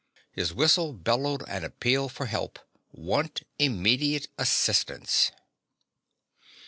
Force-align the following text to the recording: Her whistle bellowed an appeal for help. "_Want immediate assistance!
Her 0.35 0.43
whistle 0.45 0.93
bellowed 0.93 1.43
an 1.47 1.63
appeal 1.63 2.09
for 2.09 2.25
help. 2.25 2.57
"_Want 2.97 3.43
immediate 3.59 4.29
assistance! 4.35 5.31